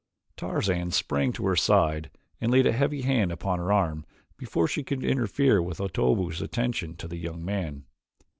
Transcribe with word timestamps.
Tarzan 0.35 0.89
sprang 0.89 1.31
to 1.33 1.45
her 1.45 1.55
side 1.55 2.09
and 2.39 2.51
laid 2.51 2.65
a 2.65 2.71
heavy 2.71 3.03
hand 3.03 3.31
upon 3.31 3.59
her 3.59 3.71
arm 3.71 4.03
before 4.35 4.67
she 4.67 4.81
could 4.81 5.03
interfere 5.03 5.61
with 5.61 5.77
Otobu's 5.79 6.41
attentions 6.41 6.97
to 6.97 7.07
the 7.07 7.17
young 7.17 7.45
man. 7.45 7.85